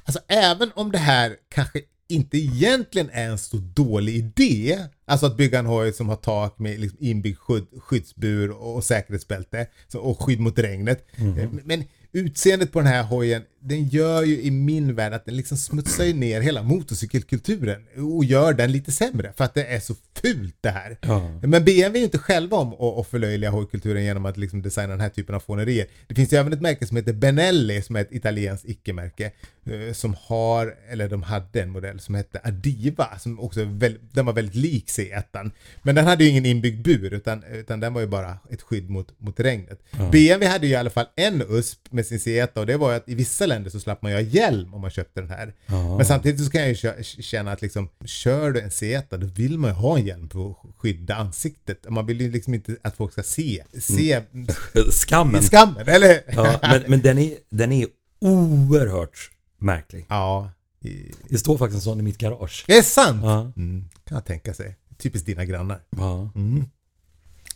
alltså 0.05 0.21
även 0.29 0.71
om 0.75 0.93
det 0.93 0.99
här 0.99 1.37
kanske 1.55 1.81
inte 2.13 2.39
egentligen 2.39 3.11
är 3.13 3.29
en 3.31 3.39
så 3.39 3.57
dålig 3.57 4.15
idé, 4.17 4.79
alltså 5.05 5.27
att 5.27 5.37
bygga 5.37 5.59
en 5.59 5.67
hoj 5.67 5.93
som 5.93 6.09
har 6.09 6.17
tak 6.17 6.59
med 6.59 6.81
liksom 6.81 6.99
inbyggd 7.01 7.39
skydd, 7.39 7.67
skyddsbur 7.79 8.51
och 8.51 8.85
säkerhetsbälte 8.85 9.67
så- 9.89 10.01
och 10.01 10.23
skydd 10.23 10.41
mot 10.41 10.59
regnet. 10.59 11.07
Eh, 11.17 11.49
Men 11.65 11.85
utseendet 12.13 12.73
på 12.73 12.79
den 12.79 12.89
här 12.89 13.03
hojen, 13.03 13.43
den 13.63 13.89
gör 13.89 14.23
ju 14.23 14.43
i 14.43 14.51
min 14.51 14.95
värld 14.95 15.13
att 15.13 15.25
den 15.25 15.37
liksom 15.37 15.57
smutsar 15.57 16.05
ju 16.05 16.13
ner 16.13 16.41
hela 16.41 16.63
motorcykelkulturen 16.63 17.87
och 18.17 18.25
gör 18.25 18.53
den 18.53 18.73
lite 18.73 18.93
sämre 18.93 19.33
för 19.37 19.45
att 19.45 19.55
det 19.55 19.65
är 19.65 19.81
så 19.81 19.95
fult 20.23 20.57
det 20.61 20.71
här. 20.71 20.99
Ja. 21.01 21.41
Men 21.43 21.65
BMW 21.65 21.99
är 21.99 21.99
ju 21.99 22.05
inte 22.05 22.19
själva 22.19 22.57
om 22.57 22.73
att, 22.73 23.07
förlöjliga 23.07 23.51
hojkulturen 23.51 24.05
genom 24.05 24.27
att 24.27 24.37
liksom 24.37 24.63
designa 24.63 24.91
den 24.91 25.01
här 25.01 25.09
typen 25.09 25.35
av 25.35 25.41
fånerier. 25.41 25.87
Det 26.07 26.15
finns 26.15 26.33
ju 26.33 26.37
även 26.37 26.53
ett 26.53 26.61
märke 26.61 26.87
som 26.87 26.97
heter 26.97 27.13
Benelli 27.13 27.83
som 27.83 27.97
är 27.97 28.01
ett 28.01 28.13
italienskt 28.13 28.69
icke-märke 28.69 29.33
eh, 29.67 29.93
som 29.93 30.17
har, 30.19 30.75
eller 30.91 31.09
de 31.09 31.23
hade 31.23 31.63
en 31.63 31.71
modell 31.71 32.01
som 32.01 32.15
hette 32.15 32.41
Adiva 32.45 33.19
som 33.19 33.41
också 33.41 33.61
är 33.61 33.65
väl, 33.65 33.99
den 34.13 34.27
var 34.27 34.33
väldigt 34.33 34.55
lik 34.55 34.87
C1. 34.89 35.51
Men 35.83 35.95
den 35.95 36.07
hade 36.07 36.25
ju 36.25 36.31
ingen 36.31 36.47
inbyggd 36.47 36.85
bur 36.85 37.13
utan, 37.13 37.45
utan 37.53 37.81
den 37.81 37.95
var 37.95 38.01
ju 38.01 38.07
bara 38.07 38.39
ett 38.51 38.63
skydd 38.63 38.91
mot, 38.91 39.21
mot 39.21 39.41
regnet. 39.41 39.81
BMW 40.13 40.47
hade 40.47 40.67
ju 40.67 40.73
i 40.73 40.77
alla 40.77 40.91
fall 40.91 41.07
en 41.17 41.43
USP 41.49 41.79
med 41.93 42.07
sin 42.07 42.19
C1 42.19 42.59
och 42.59 42.67
det 42.67 42.77
var 42.77 42.91
ju 42.91 42.97
att 42.97 43.09
i 43.09 43.15
vissa 43.15 43.47
länder 43.53 43.71
så 43.71 43.81
slapp 43.81 44.03
man 44.03 44.11
ju 44.13 44.17
ha 44.17 44.23
hjälm 44.23 44.75
om 44.75 44.81
man 44.81 44.91
köpte 44.91 45.21
den 45.21 45.31
här. 45.31 45.55
Men 45.97 46.07
samtidigt 46.07 46.45
så 46.45 46.51
kan 46.51 46.61
jag 46.61 46.71
ju 46.71 47.03
känna 47.03 47.53
att 47.53 47.63
liksom, 47.63 47.89
kör 48.05 48.51
du 48.51 48.61
en 48.61 48.69
C1 48.71 49.03
då 49.19 49.27
vill 49.27 49.59
man 49.59 49.71
ju 49.71 49.75
ha 49.77 49.99
en 49.99 50.07
hjälm 50.07 50.29
för 50.31 50.51
att 50.51 50.57
skydda 50.77 51.15
ansiktet. 51.15 51.87
Man 51.91 52.07
vill 52.07 52.21
ju 52.21 52.31
liksom 52.31 52.55
inte 52.55 52.77
att 52.83 52.97
folk 52.97 53.13
ska 53.13 53.23
se, 53.23 53.65
se 53.81 54.23
Skammen. 54.91 55.43
skammen, 55.43 55.89
eller? 55.89 56.21
Ja, 56.29 56.59
men 56.63 56.83
men 56.87 57.01
den, 57.01 57.19
är, 57.19 57.35
den 57.51 57.73
är 57.73 57.87
oerhört 58.21 59.31
märklig. 59.59 60.07
ja. 60.09 60.51
i- 60.85 61.13
Det 61.29 61.39
står 61.39 61.59
faktiskt 61.59 61.77
en 61.77 61.83
sån 61.83 62.01
i 62.01 62.03
mitt 62.03 62.19
garage. 62.19 62.65
Det 62.67 62.79
är 62.79 62.83
sant! 62.83 63.21
Ja. 63.25 63.53
Mm, 63.57 63.85
kan 64.05 64.15
jag 64.17 64.25
tänka 64.25 64.55
sig. 64.55 64.77
Typiskt 64.99 65.27
dina 65.27 65.45
grannar. 65.45 65.81
Ja. 65.97 66.31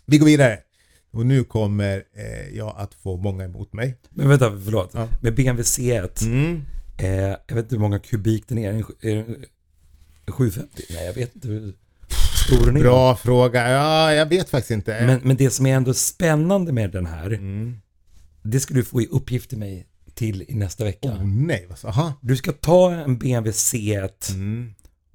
Vi 0.07 0.19
går 0.19 0.27
vidare. 0.27 0.59
Och 1.17 1.27
nu 1.27 1.45
kommer 1.45 1.97
eh, 2.17 2.57
jag 2.57 2.75
att 2.79 2.95
få 2.95 3.17
många 3.17 3.45
emot 3.45 3.73
mig. 3.73 3.97
Men 4.11 4.29
vänta, 4.29 4.61
förlåt. 4.65 4.91
Ja. 4.95 5.09
Med 5.21 5.35
BMW 5.35 5.63
C1, 5.63 6.25
Mm. 6.27 6.63
eh, 6.99 7.11
jag 7.47 7.55
vet 7.55 7.65
inte 7.65 7.75
hur 7.75 7.81
många 7.81 7.99
kubik 7.99 8.49
den 8.49 8.59
är. 8.59 8.69
Är 8.69 8.73
den, 8.73 8.85
är 9.01 9.15
den 9.17 9.37
750? 10.29 10.83
Nej, 10.91 11.07
jag 11.07 11.15
vet 11.15 11.35
inte 11.35 11.49
hur 11.49 11.75
stor 12.47 12.67
den 12.67 12.77
är. 12.77 12.81
Bra 12.81 13.17
fråga. 13.17 13.71
Ja, 13.71 14.13
jag 14.15 14.27
vet 14.27 14.49
faktiskt 14.51 14.71
inte. 14.71 15.07
Men, 15.07 15.21
men 15.25 15.37
det 15.37 15.51
som 15.51 15.67
är 15.67 15.75
ändå 15.77 15.95
spännande 15.95 16.73
med 16.73 16.91
den 16.93 17.07
här, 17.07 17.27
Mm. 17.27 17.77
det 18.43 18.61
ska 18.61 18.75
du 18.75 18.85
få 18.85 19.03
i 19.03 19.07
uppgift 19.07 19.49
till 19.49 19.59
mig 19.59 19.87
till 20.15 20.43
i 20.49 20.55
nästa 20.55 20.85
vecka. 20.85 21.09
Oh, 21.09 21.25
nej, 21.27 21.67
vad 21.69 21.79
så? 21.79 21.89
Aha. 21.89 22.13
Du 22.23 22.37
ska 22.37 22.53
ta 22.53 22.93
en 22.93 23.19
BMW 23.19 23.51
C1 23.53 24.35
Mm. 24.35 24.71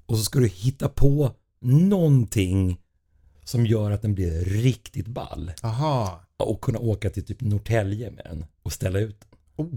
och 0.06 0.18
så 0.18 0.24
ska 0.24 0.38
du 0.38 0.46
hitta 0.48 0.88
på 0.88 1.32
någonting 1.62 2.78
som 3.52 3.66
gör 3.66 3.90
att 3.90 4.02
den 4.02 4.14
blir 4.14 4.44
riktigt 4.44 5.06
ball. 5.06 5.52
Aha. 5.62 6.20
Och 6.36 6.60
kunna 6.60 6.78
åka 6.78 7.10
till 7.10 7.24
typ 7.24 7.40
Norrtälje 7.40 8.10
med 8.10 8.24
den 8.24 8.44
och 8.62 8.72
ställa 8.72 8.98
ut 8.98 9.16
den. 9.20 9.66
Oh, 9.66 9.72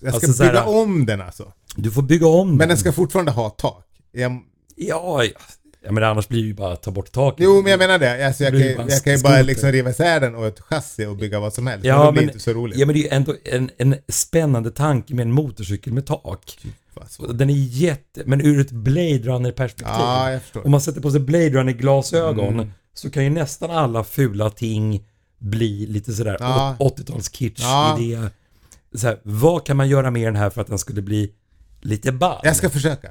jag 0.00 0.14
ska 0.14 0.26
Alltså, 0.26 0.32
så 0.32 0.44
här- 0.44 0.50
bygga 0.52 0.64
om 0.64 1.06
den 1.06 1.20
alltså. 1.20 1.52
Du 1.76 1.90
får 1.90 2.02
bygga 2.02 2.26
om 2.26 2.48
Men 2.48 2.58
den. 2.58 2.68
den 2.68 2.78
ska 2.78 2.92
fortfarande 2.92 3.32
ha 3.32 3.50
tak. 3.50 3.84
Jag, 4.12 4.40
Ja, 4.76 5.24
ja. 5.84 5.92
men 5.92 6.04
annars 6.04 6.28
blir 6.28 6.40
det 6.42 6.46
ju 6.46 6.54
bara 6.54 6.72
att 6.72 6.82
ta 6.82 6.90
bort 6.90 7.12
taket. 7.12 7.44
jo, 7.44 7.62
men 7.62 7.70
jag 7.70 7.78
menar 7.78 7.98
det. 7.98 8.26
Alltså, 8.26 8.44
jag, 8.44 8.52
Det 8.52 8.74
kan, 8.74 8.88
jag 8.88 9.02
kan 9.04 9.12
ju 9.16 9.22
bara 9.22 9.42
liksom 9.42 9.72
riva 9.72 9.90
isär 9.90 10.20
den 10.20 10.34
och 10.34 10.46
ett 10.46 10.60
chassi 10.60 11.06
och 11.06 11.16
bygga 11.16 11.40
vad 11.40 11.52
som 11.54 11.66
helst. 11.66 11.84
Ja, 11.86 11.96
men 11.96 12.06
det 12.06 12.12
blir 12.12 12.22
men- 12.22 12.28
inte 12.30 12.44
så 12.44 12.52
roligt. 12.52 12.78
Ja, 12.78 12.86
men 12.86 12.94
det 12.94 13.00
är 13.00 13.02
ju 13.02 13.08
ändå 13.08 13.34
en, 13.44 13.70
en 13.78 13.96
spännande 14.08 14.70
tanke 14.70 15.14
med 15.14 15.22
en 15.22 15.32
motorcykel 15.32 15.92
med 15.92 16.06
tak. 16.06 16.58
Den 17.34 17.50
är 17.50 17.54
jätte... 17.54 18.22
Men 18.26 18.40
ur 18.40 18.60
ett 18.60 18.70
Blade 18.70 19.18
Runner-perspektiv. 19.18 19.94
Ja, 19.98 20.30
jag 20.32 20.42
förstår. 20.42 20.64
Om 20.64 20.70
man 20.70 20.80
sätter 20.80 21.00
på 21.00 21.10
sig 21.10 21.20
Blade 21.20 21.50
Runner-glasögon 21.50 22.54
Mm. 22.54 22.70
Så 22.94 23.10
kan 23.10 23.24
ju 23.24 23.30
nästan 23.30 23.70
alla 23.70 24.04
fula 24.04 24.50
ting 24.50 25.06
bli 25.38 25.86
lite 25.86 26.12
sådär 26.12 26.36
Ja. 26.40 26.76
80-tals-kitsch 26.80 27.60
Ja. 27.62 27.98
i 28.00 28.14
det. 28.14 28.30
Så 28.98 29.06
här, 29.06 29.20
vad 29.22 29.66
kan 29.66 29.76
man 29.76 29.88
göra 29.88 30.10
med 30.10 30.26
den 30.26 30.36
här 30.36 30.50
för 30.50 30.60
att 30.60 30.66
den 30.66 30.78
skulle 30.78 31.02
bli 31.02 31.32
lite 31.80 32.12
ball? 32.12 32.40
Jag 32.42 32.56
ska 32.56 32.70
försöka. 32.70 33.10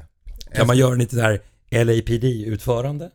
Kan 0.56 0.68
man 0.68 0.78
göra 0.78 0.90
den 0.90 1.00
lite 1.00 1.16
där 1.16 1.40
LAPD-utförande? 1.86 3.10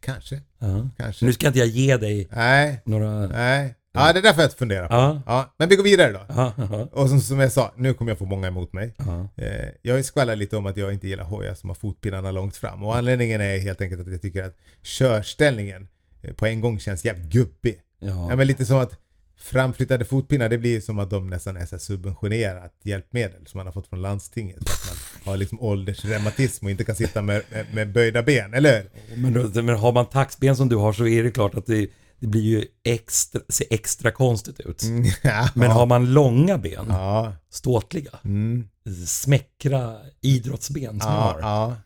Kanske. 0.00 0.40
Ja. 0.58 0.88
Kanske. 0.96 1.24
Nu 1.24 1.32
ska 1.32 1.46
inte 1.46 1.58
jag 1.58 1.68
ge 1.68 1.96
dig 1.96 2.28
Nej. 2.32 2.82
några... 2.84 3.26
Nej. 3.26 3.74
Ja, 3.92 4.12
det 4.12 4.18
är 4.18 4.22
därför 4.22 4.42
jag 4.42 4.52
funderar 4.52 4.88
på. 4.88 4.94
Ja. 4.94 5.22
Ja, 5.26 5.54
men 5.58 5.68
vi 5.68 5.76
går 5.76 5.84
vidare 5.84 6.12
då. 6.12 6.20
Ja, 6.28 6.52
ja, 6.56 6.88
Och 6.92 7.08
som, 7.08 7.20
som 7.20 7.40
jag 7.40 7.52
sa, 7.52 7.72
nu 7.76 7.94
kommer 7.94 8.10
jag 8.10 8.18
få 8.18 8.24
många 8.24 8.48
emot 8.48 8.72
mig. 8.72 8.94
Eh, 9.36 9.68
jag 9.82 10.04
skvallrat 10.04 10.38
lite 10.38 10.56
om 10.56 10.66
att 10.66 10.76
jag 10.76 10.92
inte 10.92 11.08
gillar 11.08 11.24
hojar 11.24 11.54
som 11.54 11.70
har 11.70 11.74
fotpinnarna 11.74 12.30
långt 12.30 12.56
fram. 12.56 12.82
Och 12.84 12.96
anledningen 12.96 13.40
är 13.40 13.58
helt 13.58 13.80
enkelt 13.80 14.00
att 14.00 14.12
jag 14.12 14.22
tycker 14.22 14.44
att 14.44 14.56
körställningen 14.82 15.88
på 16.36 16.46
en 16.46 16.60
gång 16.60 16.80
känns 16.80 17.04
jävligt 17.04 17.26
gubbig. 17.32 17.80
Ja, 18.00 18.08
ja. 18.30 18.36
men 18.36 18.46
lite 18.46 18.66
som 18.66 18.78
att 18.78 18.92
framflyttade 19.40 20.04
fotpinnar, 20.04 20.48
det 20.48 20.58
blir 20.58 20.80
som 20.80 20.98
att 20.98 21.10
de 21.10 21.26
nästan 21.30 21.56
är 21.56 21.66
så 21.66 21.78
subventionerat 21.78 22.74
hjälpmedel 22.84 23.46
som 23.46 23.58
man 23.58 23.66
har 23.66 23.72
fått 23.72 23.86
från 23.86 24.02
landstinget. 24.02 24.68
För 24.68 24.92
att 24.92 25.24
man 25.24 25.32
har 25.32 25.36
liksom 25.36 25.60
åldersreumatism 25.60 26.64
och 26.64 26.70
inte 26.70 26.84
kan 26.84 26.94
sitta 26.94 27.22
med, 27.22 27.42
med, 27.50 27.66
med 27.74 27.92
böjda 27.92 28.22
ben, 28.22 28.54
eller 28.54 28.82
hur? 29.08 29.16
Men, 29.16 29.32
då, 29.52 29.62
men 29.62 29.76
har 29.76 29.92
man 29.92 30.06
taxben 30.06 30.56
som 30.56 30.68
du 30.68 30.76
har 30.76 30.92
så 30.92 31.06
är 31.06 31.22
det 31.22 31.30
klart 31.30 31.54
att 31.54 31.66
det, 31.66 31.86
det 32.20 32.26
blir 32.26 32.42
ju 32.42 32.64
extra, 32.84 33.40
ser 33.48 33.66
extra 33.70 34.10
konstigt 34.10 34.60
ut. 34.60 34.82
ja. 35.22 35.48
Men 35.54 35.70
har 35.70 35.86
man 35.86 36.12
långa 36.12 36.58
ben, 36.58 36.86
Ja. 36.88 37.32
ståtliga, 37.50 38.10
Mm. 38.24 38.68
smäckra 39.06 39.96
idrottsben 40.20 41.00
som 41.00 41.12
Ja, 41.12 41.18
har, 41.20 41.40
ja. 41.40 41.76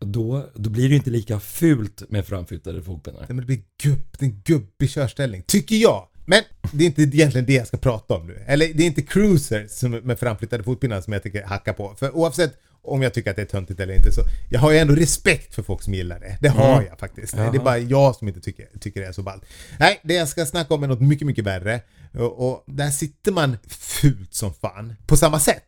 Då, 0.00 0.50
då 0.54 0.70
blir 0.70 0.82
det 0.82 0.88
ju 0.88 0.96
inte 0.96 1.10
lika 1.10 1.40
fult 1.40 2.02
med 2.08 2.26
framflyttade 2.26 2.82
fotpinnar. 2.82 3.18
Nej, 3.20 3.26
men 3.28 3.36
det 3.36 3.46
blir 3.46 3.60
gubb, 3.82 4.00
det 4.18 4.24
är 4.24 4.30
en 4.30 4.40
gubbig 4.44 4.90
körställning, 4.90 5.42
tycker 5.46 5.76
jag. 5.76 6.06
Men 6.24 6.42
det 6.72 6.84
är 6.84 6.86
inte 6.86 7.02
egentligen 7.02 7.46
det 7.46 7.52
jag 7.54 7.66
ska 7.66 7.76
prata 7.76 8.14
om 8.14 8.26
nu. 8.26 8.44
Eller 8.46 8.74
det 8.74 8.82
är 8.82 8.86
inte 8.86 9.02
cruisers 9.02 9.70
som, 9.70 9.90
med 9.90 10.18
framflyttade 10.18 10.62
fotpinnar 10.64 11.00
som 11.00 11.12
jag 11.12 11.22
tycker 11.22 11.42
hackar 11.42 11.72
på. 11.72 11.94
För 11.98 12.16
oavsett 12.16 12.52
om 12.82 13.02
jag 13.02 13.14
tycker 13.14 13.30
att 13.30 13.36
det 13.36 13.42
är 13.42 13.46
töntigt 13.46 13.80
eller 13.80 13.94
inte 13.94 14.12
så 14.12 14.20
jag 14.50 14.60
har 14.60 14.70
ju 14.72 14.78
ändå 14.78 14.94
respekt 14.94 15.54
för 15.54 15.62
folk 15.62 15.82
som 15.82 15.94
gillar 15.94 16.20
det. 16.20 16.38
Det 16.40 16.48
har 16.48 16.72
Mm. 16.74 16.86
jag 16.86 16.98
faktiskt. 16.98 17.34
Jaha. 17.36 17.50
Det 17.50 17.58
är 17.58 17.62
bara 17.62 17.78
jag 17.78 18.16
som 18.16 18.28
inte 18.28 18.40
tycker, 18.40 18.68
tycker 18.80 19.00
det 19.00 19.06
är 19.06 19.12
så 19.12 19.22
ballt. 19.22 19.44
Nej, 19.78 20.00
det 20.04 20.14
jag 20.14 20.28
ska 20.28 20.46
snacka 20.46 20.74
om 20.74 20.82
är 20.82 20.86
något 20.88 21.00
mycket, 21.00 21.26
mycket 21.26 21.44
värre. 21.44 21.80
Och, 22.14 22.48
och 22.50 22.64
där 22.66 22.90
sitter 22.90 23.32
man 23.32 23.56
fult 23.68 24.34
som 24.34 24.54
fan. 24.54 24.94
På 25.06 25.16
samma 25.16 25.40
sätt. 25.40 25.64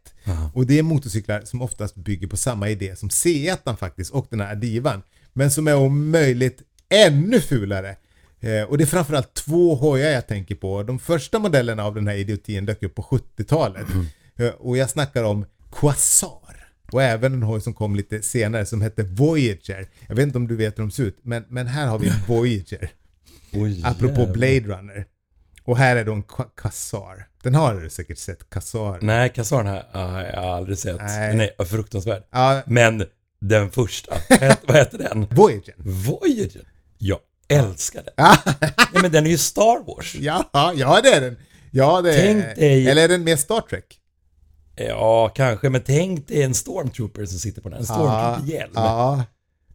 Och 0.55 0.67
det 0.67 0.79
är 0.79 0.83
motorcyklar 0.83 1.43
som 1.45 1.63
oftast 1.63 1.95
bygger 1.95 2.27
på 2.27 2.37
samma 2.37 2.69
idé 2.69 2.97
som 2.97 3.09
C1 3.09 3.77
faktiskt 3.77 4.13
och 4.13 4.27
den 4.31 4.41
här 4.41 4.53
Adivan. 4.53 5.03
Men 5.33 5.51
som 5.51 5.69
är 5.69 5.77
om 5.77 6.11
möjligt 6.11 6.63
ännu 6.89 7.41
fulare. 7.41 7.97
Eh, 8.41 8.63
och 8.63 8.79
det 8.79 8.85
är 8.85 8.87
framförallt 8.87 9.35
två 9.35 9.75
hojar 9.75 10.11
jag 10.11 10.27
tänker 10.27 10.55
på. 10.55 10.83
De 10.83 10.99
första 10.99 11.39
modellerna 11.39 11.85
av 11.85 11.95
den 11.95 12.09
här 12.09 12.15
idiotin 12.15 12.67
dök 12.67 12.83
upp 12.83 12.95
på 12.95 13.03
70-talet. 13.03 13.87
Eh, 14.37 14.49
och 14.49 14.77
jag 14.77 14.91
snackar 14.91 15.25
om 15.25 15.45
Quasar. 15.73 16.69
Och 16.93 17.03
även 17.03 17.33
en 17.33 17.43
hoj 17.43 17.61
som 17.61 17.75
kom 17.75 17.97
lite 17.97 18.23
senare 18.23 18.67
som 18.67 18.81
hette 18.81 19.03
Voyager. 19.03 19.87
Jag 20.09 20.15
vet 20.15 20.23
inte 20.23 20.39
om 20.39 20.49
du 20.49 20.57
vet 20.57 20.79
hur 20.79 20.83
de 20.83 20.91
ser 20.91 21.03
ut, 21.03 21.19
men, 21.23 21.45
men 21.49 21.67
här 21.67 21.87
har 21.87 21.99
vi 21.99 22.09
en 22.09 22.15
Voyager. 22.27 22.91
Oj, 23.53 23.83
Apropå. 23.85 24.27
Blade 24.27 24.61
Runner. 24.61 25.07
Och 25.65 25.77
här 25.77 25.97
är 25.97 26.05
då 26.05 26.13
en 26.13 26.25
Ka- 26.25 26.49
Kassar. 26.57 27.27
Den 27.43 27.55
har 27.55 27.75
du 27.75 27.91
säkert 27.91 28.19
sett, 28.19 28.51
Kassar. 28.51 28.99
Nej, 29.03 29.29
kassaren 29.35 29.67
här 29.67 29.85
har 29.93 30.23
jag 30.23 30.35
aldrig 30.45 30.79
sett. 30.79 30.97
Nej. 31.01 31.37
Den 31.37 31.41
är 31.59 31.65
fruktansvärd. 31.65 32.23
Ja, 32.31 32.63
Men 32.67 33.05
den 33.41 33.71
första, 33.71 34.15
vad 34.67 34.77
heter 34.77 34.99
den? 34.99 35.27
Voyager. 35.31 35.75
Voyager. 35.79 36.69
Jag 36.99 37.19
älskar 37.49 38.03
den. 38.03 38.13
Ja, 38.17 38.37
Nej, 38.61 39.03
men 39.03 39.13
den 39.13 39.27
är 39.27 39.31
ju 39.31 39.39
Star 39.39 39.87
Wars. 39.87 40.15
ja, 40.21 40.51
ja, 40.77 41.01
det 41.03 41.09
är 41.15 41.21
den. 41.21 41.37
Ja, 41.71 42.01
det 42.03 42.15
är 42.15 42.21
Tänk 42.43 42.57
dig- 42.57 42.89
Eller 42.89 43.05
är 43.05 43.09
den 43.09 43.25
mer 43.25 43.37
Star 43.37 43.61
Trek? 43.61 43.99
Ja, 44.77 45.29
kanske, 45.29 45.69
men 45.71 45.83
tänk 45.83 46.29
dig 46.29 46.43
en 46.43 46.55
stormtrooper 46.55 47.27
som 47.27 47.39
sitter 47.39 47.63
på 47.63 47.69
den. 47.69 47.79
En 47.79 47.85
stormtrooper-hjälm. 47.85 48.73
Ja. 48.75 49.25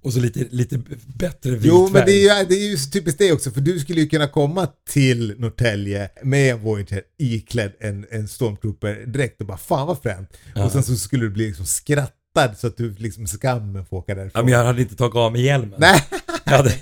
Och 0.07 0.13
så 0.13 0.19
lite, 0.19 0.45
lite 0.49 0.79
bättre 1.05 1.51
vit 1.51 1.61
Jo, 1.63 1.89
men 1.91 2.05
det 2.05 2.11
är, 2.11 2.39
ju, 2.39 2.45
det 2.49 2.55
är 2.55 2.69
ju 2.69 2.77
typiskt 2.77 3.19
det 3.19 3.31
också, 3.31 3.51
för 3.51 3.61
du 3.61 3.79
skulle 3.79 4.01
ju 4.01 4.07
kunna 4.09 4.27
komma 4.27 4.67
till 4.89 5.35
Norrtälje 5.37 6.09
med 6.23 6.51
en 6.51 6.59
Voyager 6.59 7.01
iklädd 7.19 7.71
en, 7.79 8.05
en 8.11 8.27
Stormtrooper 8.27 9.05
direkt 9.05 9.41
och 9.41 9.47
bara 9.47 9.57
fan 9.57 9.87
vad 9.87 10.01
fränt. 10.01 10.29
Och 10.65 10.71
sen 10.71 10.83
så 10.83 10.95
skulle 10.95 11.25
du 11.25 11.29
bli 11.29 11.47
liksom 11.47 11.65
skrattad 11.65 12.57
så 12.57 12.67
att 12.67 12.77
du 12.77 12.93
liksom 12.93 13.27
skammen 13.27 13.85
får 13.85 13.97
åka 13.97 14.11
Ja, 14.11 14.15
därifrån. 14.15 14.45
men 14.45 14.53
jag 14.53 14.65
hade 14.65 14.81
inte 14.81 14.95
tagit 14.95 15.15
av 15.15 15.31
mig 15.31 15.41
hjälmen. 15.41 15.79
Nej, 15.79 16.03
hade... 16.45 16.73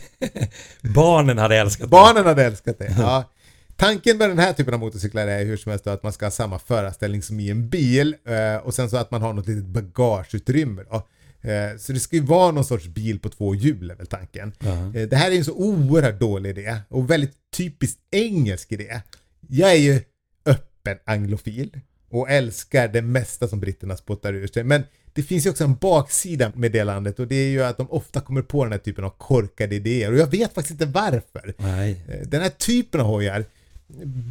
Barnen 0.81 1.37
hade 1.37 1.55
älskat 1.57 1.89
barnen 1.89 2.25
hade 2.25 2.43
älskat 2.43 2.79
det. 2.79 2.95
Ja. 2.97 3.31
Tanken 3.75 4.17
med 4.17 4.29
den 4.29 4.39
här 4.39 4.53
typen 4.53 4.73
av 4.73 4.79
motorcyklar 4.79 5.27
är 5.27 5.45
hur 5.45 5.57
som 5.57 5.69
helst 5.69 5.85
då 5.85 5.91
att 5.91 6.03
man 6.03 6.13
ska 6.13 6.25
ha 6.25 6.31
samma 6.31 6.59
förarställning 6.59 7.21
som 7.21 7.39
i 7.39 7.49
en 7.49 7.69
bil 7.69 8.15
eh, 8.27 8.65
och 8.65 8.73
sen 8.73 8.89
så 8.89 8.97
att 8.97 9.11
man 9.11 9.21
har 9.21 9.33
något 9.33 9.47
litet 9.47 9.65
bagageutrymme 9.65 10.83
då. 10.91 11.07
Eh, 11.49 11.77
Så 11.77 11.93
det 11.93 11.99
ska 11.99 12.15
ju 12.15 12.21
vara 12.21 12.51
någon 12.51 12.65
sorts 12.65 12.87
bil 12.87 13.19
på 13.19 13.29
två 13.29 13.55
hjul 13.55 13.91
är 13.91 13.95
väl 13.95 14.07
tanken. 14.07 14.53
Eh, 14.95 15.07
Det 15.09 15.15
här 15.15 15.31
är 15.31 15.35
en 15.37 15.45
så 15.45 15.53
oerhört 15.53 16.19
dålig 16.19 16.49
idé 16.49 16.77
och 16.89 17.09
väldigt 17.09 17.33
typiskt 17.57 17.99
engelsk 18.11 18.71
idé. 18.71 19.01
Jag 19.49 19.71
är 19.71 19.75
ju 19.79 20.01
öppen 20.45 20.97
anglofil 21.05 21.79
och 22.09 22.29
älskar 22.29 22.87
det 22.87 23.01
mesta 23.01 23.47
som 23.47 23.59
britterna 23.59 23.97
spottar 23.97 24.33
ur 24.33 24.47
sig. 24.47 24.63
Men 24.63 24.83
det 25.13 25.23
finns 25.23 25.45
ju 25.45 25.49
också 25.49 25.63
en 25.63 25.75
baksida 25.75 26.51
med 26.55 26.71
det 26.71 26.83
landet 26.83 27.19
och 27.19 27.27
det 27.27 27.35
är 27.35 27.49
ju 27.49 27.63
att 27.63 27.77
de 27.77 27.91
ofta 27.91 28.21
kommer 28.21 28.41
på 28.41 28.63
den 28.63 28.71
här 28.71 28.79
typen 28.79 29.03
av 29.03 29.09
korkade 29.09 29.75
idéer 29.75 30.11
och 30.11 30.17
jag 30.17 30.31
vet 30.31 30.53
faktiskt 30.53 30.71
inte 30.81 30.85
varför. 30.85 31.53
Nej. 31.57 32.01
Eh, 32.07 32.27
Den 32.27 32.41
här 32.41 32.49
typen 32.49 33.01
av 33.01 33.07
hojar 33.07 33.45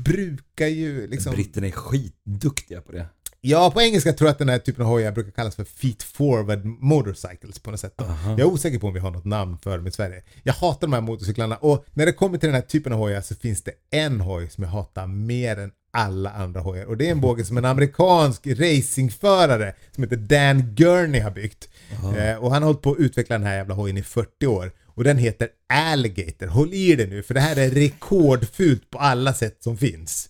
brukar 0.05 0.67
ju 0.67 1.07
liksom... 1.07 1.33
Britterna 1.35 1.67
är 1.67 1.71
skitduktiga 1.71 2.81
på 2.81 2.93
det. 2.93 3.07
Ja, 3.47 3.71
på 3.71 3.83
engelska 3.83 4.13
tror 4.13 4.29
jag 4.29 4.33
att 4.33 4.39
den 4.39 4.49
här 4.49 4.59
typen 4.59 4.85
av 4.85 4.91
hojar 4.91 5.13
brukar 5.13 5.31
kallas 5.31 5.57
för 5.57 5.65
feet 5.65 6.03
forward 6.03 6.65
motorcycles 6.65 7.59
på 7.59 7.71
något 7.71 7.81
sätt. 7.81 7.95
Då. 7.97 8.05
Aha. 8.05 8.31
Jag 8.31 8.41
är 8.41 8.45
osäker 8.45 8.79
på 8.79 8.87
om 8.87 8.95
vi 8.95 9.01
har 9.01 9.11
något 9.11 9.25
namn 9.25 9.59
för 9.59 9.77
dem 9.77 9.87
i 9.87 9.91
Sverige. 9.91 10.23
Jag 10.43 10.55
hatar 10.55 10.81
de 10.81 10.93
här 10.93 11.01
motorcyklarna 11.01 11.57
och 11.57 11.85
när 11.93 12.07
det 12.07 12.13
kommer 12.13 12.39
till 12.39 12.47
den 12.47 12.55
här 12.55 12.63
typen 12.63 12.93
av 12.93 12.99
hojar 12.99 13.21
så 13.21 13.35
finns 13.35 13.63
det 13.63 13.73
en 13.91 14.21
hoj 14.21 14.51
som 14.51 14.65
jag 14.65 14.71
hatar 14.71 15.07
mer 15.07 15.59
än 15.59 15.71
alla 15.93 16.31
andra 16.31 16.61
hojar 16.61 16.85
och 16.87 16.97
det 16.97 17.07
är 17.07 17.11
en 17.11 17.21
båge 17.21 17.45
som 17.45 17.57
en 17.57 17.65
amerikansk 17.65 18.47
racingförare 18.47 19.75
som 19.93 20.03
heter 20.05 20.17
Dan 20.17 20.75
Gurney 20.75 21.21
har 21.21 21.31
byggt. 21.31 21.69
Eh, 22.17 22.37
och 22.37 22.53
han 22.53 22.63
har 22.63 22.67
hållit 22.67 22.83
på 22.83 22.93
att 22.93 22.99
utveckla 22.99 23.39
den 23.39 23.47
här 23.47 23.57
jävla 23.57 23.75
hojen 23.75 23.97
i 23.97 24.03
40 24.03 24.47
år 24.47 24.73
och 24.87 25.05
den 25.05 25.19
heter 25.19 25.49
Alligator. 25.69 26.47
Håll 26.47 26.73
i 26.73 26.97
det 26.97 27.07
nu 27.07 27.23
för 27.23 27.35
det 27.35 27.41
här 27.41 27.57
är 27.57 27.71
rekordfult 27.71 28.91
på 28.91 28.99
alla 28.99 29.35
sätt 29.35 29.57
som 29.61 29.77
finns. 29.77 30.29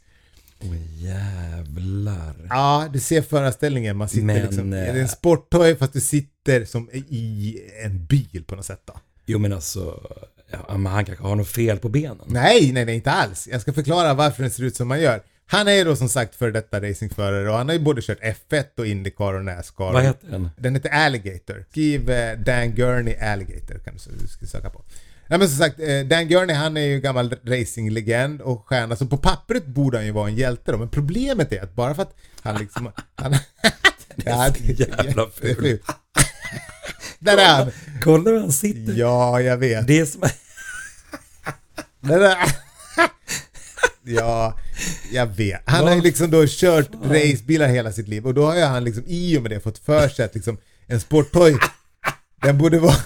Åh 0.61 0.75
jävlar. 0.97 2.35
Ja, 2.49 2.89
du 2.93 3.01
ser 3.01 3.23
föreställningen. 3.23 3.97
Man 3.97 4.09
sitter 4.09 4.25
Men, 4.25 4.43
liksom, 4.43 4.71
det 4.71 4.79
är 4.79 4.95
eh, 4.95 5.03
en 5.03 5.09
sporthoj 5.09 5.77
fast 5.77 5.93
du 5.93 6.01
sitter 6.01 6.65
som 6.65 6.91
i 6.93 7.59
en 7.85 8.07
bil 8.07 8.45
på 8.47 8.57
något 8.57 8.67
sätt 8.67 8.83
då. 8.85 8.95
Jo 9.27 9.39
men 9.39 9.53
alltså, 9.53 10.01
ja, 10.51 10.77
men 10.77 10.93
han 10.93 11.05
kanske 11.05 11.25
har 11.25 11.37
något 11.37 11.49
fel 11.49 11.79
på 11.79 11.89
benen. 11.89 12.19
Nej, 12.27 12.73
nej, 12.73 12.85
nej, 12.85 12.95
inte 12.95 13.11
alls. 13.11 13.49
Jag 13.53 13.61
ska 13.61 13.73
förklara 13.73 14.15
varför 14.15 14.43
den 14.43 14.51
ser 14.51 14.63
ut 14.63 14.77
som 14.77 14.89
man 14.89 15.01
gör. 15.01 15.23
Han 15.47 15.69
är 15.69 15.73
ju 15.73 15.85
då 15.85 15.97
som 15.97 16.09
sagt 16.09 16.35
för 16.35 16.51
detta 16.51 16.81
racingförare 16.81 17.51
och 17.51 17.57
han 17.57 17.69
har 17.69 17.75
ju 17.75 17.81
både 17.81 18.03
kört 18.03 18.21
F1 18.21 18.65
och 18.77 18.87
Indycar 18.87 19.35
och 19.35 19.45
Nascar. 19.45 19.93
Vad 19.93 20.03
heter 20.03 20.31
den? 20.31 20.51
Den 20.57 20.75
heter 20.75 20.91
Alligator. 20.91 21.65
Skriv 21.71 22.11
eh, 22.11 22.39
Dan 22.39 22.75
Gurney 22.75 23.17
Alligator 23.17 23.79
kan 23.79 23.95
du, 23.95 24.17
du 24.21 24.29
ska 24.29 24.47
söka 24.47 24.71
på. 24.71 24.85
Nej 25.27 25.39
men 25.39 25.49
som 25.49 25.59
sagt, 25.59 25.81
eh, 25.81 26.01
Dan 26.01 26.29
Gurney 26.29 26.57
han 26.57 26.77
är 26.77 26.81
ju 26.81 27.01
gammal 27.01 27.35
racinglegend 27.45 28.41
och 28.41 28.67
stjärna 28.67 28.97
så 28.97 29.07
på 29.07 29.17
pappret 29.17 29.67
borde 29.67 29.99
han 29.99 30.07
ju 30.07 30.13
vara 30.13 30.29
en 30.29 30.37
hjälte 30.37 30.73
då. 30.73 30.79
Men 30.79 30.89
problemet 30.89 31.53
är 31.53 31.63
att 31.63 31.75
bara 31.75 31.95
för 31.95 32.03
att 32.03 32.17
han 32.43 32.59
liksom... 32.59 32.93
Han, 33.17 33.37
ja, 34.17 34.55
så 34.55 34.73
jävla 34.73 35.31
ful. 35.31 35.79
Där 37.19 37.39
är 37.39 37.49
han! 37.49 37.71
Kolla 38.03 38.31
hur 38.31 38.41
han 38.41 38.53
sitter. 38.53 38.93
Ja, 38.93 39.41
jag 39.41 39.57
vet. 39.57 39.87
Det 39.87 40.01
är 40.01 40.07
som... 40.07 40.21
Det 42.01 42.19
där. 42.19 42.37
Ja, 44.03 44.59
jag 45.13 45.27
vet. 45.27 45.63
Han 45.65 45.87
har 45.87 45.95
ju 45.95 46.01
liksom 46.01 46.31
då 46.31 46.45
kört 46.49 46.89
racebilar 47.05 47.69
hela 47.69 47.93
sitt 47.93 48.09
liv 48.09 48.27
och 48.27 48.35
då 48.35 48.47
har 48.47 48.57
ju 48.57 48.63
han 48.63 48.85
liksom 48.85 49.05
i 49.07 49.39
och 49.39 49.43
med 49.43 49.51
det 49.51 49.61
fått 49.61 49.79
för 49.79 50.09
sig 50.09 50.25
att 50.25 50.35
liksom 50.35 50.59
en 50.87 51.01
sporthoj 51.01 51.59
den 52.43 52.59
borde 52.59 52.79
vara 52.79 52.97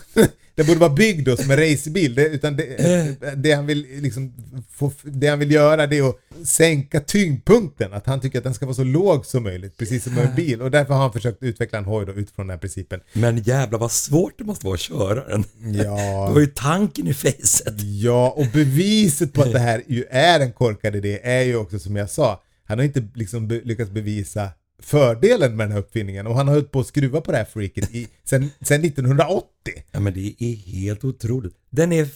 den 0.58 0.66
borde 0.66 0.80
vara 0.80 0.92
byggd 0.92 1.28
då 1.28 1.36
som 1.36 1.50
en 1.50 1.56
racerbil. 1.56 2.14
Det, 2.14 2.28
utan 2.28 2.56
det, 2.56 3.16
det, 3.36 3.52
han 3.52 3.66
vill 3.66 3.86
liksom 4.02 4.34
få, 4.70 4.92
det 5.02 5.26
han 5.26 5.38
vill 5.38 5.52
göra 5.52 5.86
det 5.86 5.98
är 5.98 6.08
att 6.08 6.16
sänka 6.44 7.00
tyngdpunkten. 7.00 7.92
Att 7.92 8.06
han 8.06 8.20
tycker 8.20 8.38
att 8.38 8.44
den 8.44 8.54
ska 8.54 8.66
vara 8.66 8.74
så 8.74 8.84
låg 8.84 9.26
som 9.26 9.42
möjligt, 9.42 9.76
precis 9.76 10.04
som 10.04 10.18
en 10.18 10.34
bil. 10.34 10.62
Och 10.62 10.70
därför 10.70 10.94
har 10.94 11.00
han 11.00 11.12
försökt 11.12 11.42
utveckla 11.42 11.78
en 11.78 11.84
hoj 11.84 12.06
då 12.06 12.12
utifrån 12.12 12.46
den 12.46 12.50
här 12.50 12.58
principen. 12.58 13.00
Men 13.12 13.38
jävlar 13.38 13.78
vad 13.78 13.92
svårt 13.92 14.38
det 14.38 14.44
måste 14.44 14.66
vara 14.66 14.74
att 14.74 14.80
köra 14.80 15.28
den. 15.28 15.44
Ja. 15.74 16.26
Det 16.28 16.34
var 16.34 16.40
ju 16.40 16.46
tanken 16.46 17.06
i 17.06 17.14
facet. 17.14 17.80
Ja, 17.80 18.34
och 18.36 18.46
beviset 18.52 19.32
på 19.32 19.42
att 19.42 19.52
det 19.52 19.58
här 19.58 19.82
ju 19.86 20.04
är 20.10 20.40
en 20.40 20.52
korkad 20.52 20.96
idé 20.96 21.20
är 21.22 21.42
ju 21.42 21.56
också 21.56 21.78
som 21.78 21.96
jag 21.96 22.10
sa, 22.10 22.42
han 22.64 22.78
har 22.78 22.84
inte 22.84 23.08
liksom 23.14 23.48
lyckats 23.64 23.90
bevisa 23.90 24.48
fördelen 24.82 25.56
med 25.56 25.66
den 25.66 25.72
här 25.72 25.78
uppfinningen 25.80 26.26
och 26.26 26.34
han 26.36 26.48
har 26.48 26.54
hållit 26.54 26.70
på 26.72 26.80
att 26.80 26.86
skruva 26.86 27.20
på 27.20 27.32
det 27.32 27.38
här 27.38 27.44
freaket 27.44 27.94
i, 27.94 28.08
sen, 28.24 28.50
sen 28.60 28.84
1980. 28.84 29.44
Ja 29.92 30.00
men 30.00 30.14
det 30.14 30.34
är 30.38 30.54
helt 30.56 31.04
otroligt. 31.04 31.54
Den 31.70 31.92
är 31.92 32.08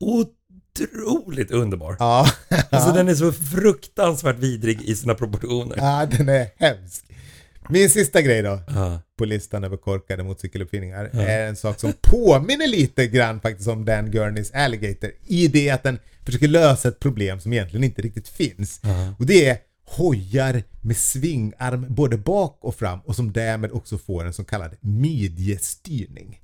otroligt 0.00 1.50
underbar. 1.50 1.96
Ja, 1.98 2.26
Alltså 2.70 2.92
den 2.92 3.08
är 3.08 3.14
så 3.14 3.32
fruktansvärt 3.32 4.38
vidrig 4.38 4.82
i 4.82 4.94
sina 4.96 5.14
proportioner. 5.14 5.76
ja 5.76 6.06
den 6.10 6.28
är 6.28 6.46
hemsk. 6.56 7.04
Min 7.68 7.90
sista 7.90 8.22
grej 8.22 8.42
då 8.42 8.60
Ja. 8.68 9.00
på 9.18 9.24
listan 9.24 9.64
över 9.64 9.76
korkade 9.76 10.22
motorcykeluppfinningar 10.22 11.04
är 11.12 11.46
en 11.48 11.56
sak 11.56 11.80
som 11.80 11.92
påminner 12.00 12.66
lite 12.68 13.06
grann 13.06 13.40
faktiskt 13.40 13.68
om 13.68 13.84
Dan 13.84 14.10
Gurneys 14.10 14.50
Alligator 14.52 15.10
i 15.26 15.48
det 15.48 15.70
att 15.70 15.82
den 15.82 15.98
försöker 16.26 16.48
lösa 16.48 16.88
ett 16.88 17.00
problem 17.00 17.40
som 17.40 17.52
egentligen 17.52 17.84
inte 17.84 18.02
riktigt 18.02 18.28
finns. 18.28 18.80
Och 19.18 19.26
det 19.26 19.46
är 19.48 19.56
hojar 19.84 20.62
med 20.80 20.96
svingarm 20.96 21.86
både 21.88 22.16
bak 22.16 22.58
och 22.60 22.74
fram 22.74 23.00
och 23.00 23.16
som 23.16 23.32
därmed 23.32 23.72
också 23.72 23.98
får 23.98 24.24
en 24.24 24.32
så 24.32 24.44
kallad 24.44 24.76
midjestyrning. 24.80 26.40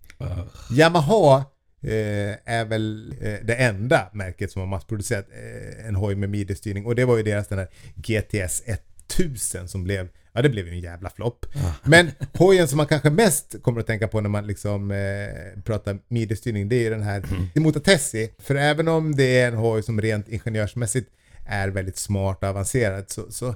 Yamaha 0.70 1.44
eh, 1.82 2.54
är 2.54 2.64
väl 2.64 3.14
eh, 3.20 3.34
det 3.42 3.54
enda 3.54 4.10
märket 4.12 4.52
som 4.52 4.60
har 4.60 4.66
massproducerat 4.66 5.26
eh, 5.30 5.86
en 5.88 5.94
hoj 5.96 6.14
med 6.14 6.30
midjestyrning 6.30 6.86
och 6.86 6.94
det 6.94 7.04
var 7.04 7.16
ju 7.16 7.22
deras 7.22 7.48
den 7.48 7.58
här 7.58 7.68
GTS 7.94 8.62
1000 9.08 9.68
som 9.68 9.84
blev 9.84 10.08
Ja 10.32 10.42
det 10.42 10.48
blev 10.48 10.66
ju 10.66 10.72
en 10.72 10.80
jävla 10.80 11.10
flopp. 11.10 11.46
Men 11.84 12.10
hojen 12.34 12.68
som 12.68 12.76
man 12.76 12.86
kanske 12.86 13.10
mest 13.10 13.56
kommer 13.62 13.80
att 13.80 13.86
tänka 13.86 14.08
på 14.08 14.20
när 14.20 14.28
man 14.28 14.46
liksom 14.46 14.90
eh, 14.90 15.62
pratar 15.62 15.98
midjestyrning 16.08 16.68
det 16.68 16.76
är 16.76 16.80
ju 16.80 16.90
den 16.90 17.02
här 17.02 17.22
Timota 17.54 17.80
Tessi. 17.80 18.30
För 18.38 18.54
även 18.54 18.88
om 18.88 19.16
det 19.16 19.40
är 19.40 19.48
en 19.48 19.56
hoj 19.56 19.82
som 19.82 20.00
rent 20.00 20.28
ingenjörsmässigt 20.28 21.10
är 21.50 21.68
väldigt 21.68 21.96
smart 21.98 22.38
och 22.42 22.48
avancerad 22.48 23.10
så, 23.10 23.32
så 23.32 23.54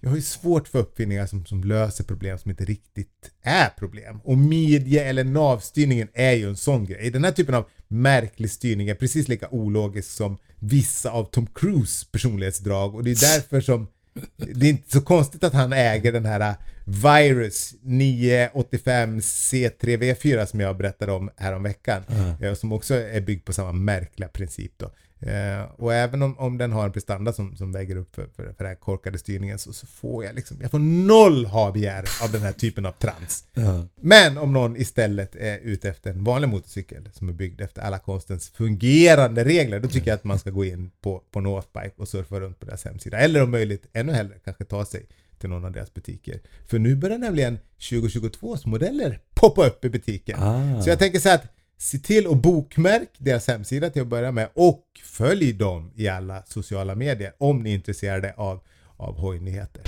jag 0.00 0.10
har 0.10 0.16
ju 0.16 0.22
svårt 0.22 0.68
för 0.68 0.78
uppfinningar 0.78 1.26
som, 1.26 1.46
som 1.46 1.64
löser 1.64 2.04
problem 2.04 2.38
som 2.38 2.50
inte 2.50 2.64
riktigt 2.64 3.30
är 3.42 3.68
problem. 3.78 4.20
Och 4.24 4.38
midje 4.38 5.04
eller 5.04 5.24
navstyrningen 5.24 6.08
är 6.14 6.32
ju 6.32 6.48
en 6.48 6.56
sån 6.56 6.84
grej. 6.84 7.10
Den 7.10 7.24
här 7.24 7.32
typen 7.32 7.54
av 7.54 7.68
märklig 7.88 8.50
styrning 8.50 8.88
är 8.88 8.94
precis 8.94 9.28
lika 9.28 9.48
ologisk 9.50 10.10
som 10.10 10.38
vissa 10.58 11.10
av 11.10 11.24
Tom 11.24 11.46
Cruise 11.46 12.06
personlighetsdrag 12.12 12.94
och 12.94 13.04
det 13.04 13.10
är 13.10 13.34
därför 13.34 13.60
som 13.60 13.88
det 14.36 14.66
är 14.66 14.70
inte 14.70 14.90
så 14.90 15.00
konstigt 15.00 15.44
att 15.44 15.52
han 15.52 15.72
äger 15.72 16.12
den 16.12 16.24
här 16.24 16.54
Virus 16.86 17.74
985 17.82 19.20
C3V4 19.20 20.46
som 20.46 20.60
jag 20.60 20.76
berättade 20.76 21.12
om 21.12 21.30
häromveckan. 21.36 22.02
eh, 22.40 22.54
Som 22.54 22.72
också 22.72 22.94
är 22.94 23.20
byggd 23.20 23.44
på 23.44 23.52
samma 23.52 23.72
märkliga 23.72 24.28
princip 24.28 24.72
då. 24.76 24.90
Eh, 25.20 25.62
och 25.76 25.94
även 25.94 26.22
om, 26.22 26.38
om 26.38 26.58
den 26.58 26.72
har 26.72 26.84
en 26.84 26.92
prestanda 26.92 27.32
som, 27.32 27.56
som 27.56 27.72
väger 27.72 27.96
upp 27.96 28.14
för, 28.14 28.26
för, 28.36 28.44
för 28.44 28.54
den 28.58 28.66
här 28.66 28.74
korkade 28.74 29.18
styrningen 29.18 29.58
så, 29.58 29.72
så 29.72 29.86
får 29.86 30.24
jag 30.24 30.34
liksom, 30.34 30.56
jag 30.60 30.70
får 30.70 30.78
noll 30.78 31.46
ha-begär 31.46 32.04
av 32.22 32.32
den 32.32 32.42
här 32.42 32.52
typen 32.52 32.86
av 32.86 32.92
trans. 32.92 33.44
Ja. 33.54 33.86
Men 34.00 34.38
om 34.38 34.52
någon 34.52 34.76
istället 34.76 35.36
är 35.36 35.58
ute 35.58 35.88
efter 35.88 36.10
en 36.10 36.24
vanlig 36.24 36.48
motorcykel 36.48 37.08
som 37.12 37.28
är 37.28 37.32
byggd 37.32 37.60
efter 37.60 37.82
alla 37.82 37.98
konstens 37.98 38.50
fungerande 38.50 39.44
regler, 39.44 39.80
då 39.80 39.88
tycker 39.88 40.10
jag 40.10 40.14
att 40.14 40.24
man 40.24 40.38
ska 40.38 40.50
gå 40.50 40.64
in 40.64 40.90
på, 41.00 41.22
på 41.30 41.40
Northbike 41.40 41.94
och 41.96 42.08
surfa 42.08 42.40
runt 42.40 42.60
på 42.60 42.66
deras 42.66 42.84
hemsida. 42.84 43.18
Eller 43.18 43.42
om 43.42 43.50
möjligt 43.50 43.86
ännu 43.92 44.12
hellre 44.12 44.34
kanske 44.44 44.64
ta 44.64 44.84
sig 44.84 45.06
till 45.38 45.48
någon 45.48 45.64
av 45.64 45.72
deras 45.72 45.94
butiker. 45.94 46.40
För 46.66 46.78
nu 46.78 46.96
börjar 46.96 47.18
nämligen 47.18 47.58
2022 47.90 48.56
modeller 48.64 49.20
poppa 49.34 49.66
upp 49.66 49.84
i 49.84 49.90
butiken. 49.90 50.42
Ah. 50.42 50.82
Så 50.82 50.90
jag 50.90 50.98
tänker 50.98 51.18
så 51.18 51.28
här 51.28 51.34
att 51.36 51.55
Se 51.78 51.98
till 51.98 52.26
att 52.26 52.36
bokmärk 52.36 53.10
deras 53.18 53.48
hemsida 53.48 53.90
till 53.90 54.02
att 54.02 54.08
börja 54.08 54.32
med 54.32 54.48
och 54.54 54.84
följ 55.04 55.52
dem 55.52 55.92
i 55.96 56.08
alla 56.08 56.42
sociala 56.42 56.94
medier 56.94 57.32
om 57.38 57.62
ni 57.62 57.70
är 57.70 57.74
intresserade 57.74 58.34
av, 58.36 58.60
av 58.96 59.16
hojnyheter. 59.16 59.82